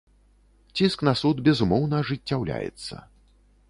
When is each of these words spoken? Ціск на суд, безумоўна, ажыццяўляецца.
Ціск 0.79 1.05
на 1.09 1.13
суд, 1.21 1.43
безумоўна, 1.51 2.03
ажыццяўляецца. 2.05 2.95